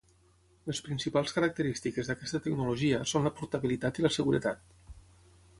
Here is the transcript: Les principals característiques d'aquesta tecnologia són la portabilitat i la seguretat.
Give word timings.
Les 0.69 0.79
principals 0.87 1.33
característiques 1.35 2.09
d'aquesta 2.11 2.41
tecnologia 2.47 3.03
són 3.15 3.29
la 3.29 3.35
portabilitat 3.43 4.01
i 4.03 4.07
la 4.07 4.15
seguretat. 4.21 4.69